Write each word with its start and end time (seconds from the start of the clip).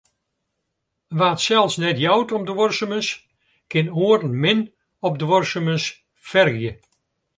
Wa't 1.17 1.39
sels 1.45 1.75
net 1.81 1.97
jout 2.05 2.33
om 2.35 2.43
duorsumens, 2.47 3.09
kin 3.71 3.87
oaren 4.03 4.33
min 4.43 4.59
op 5.07 5.13
duorsumens 5.21 5.85
fergje. 6.29 6.71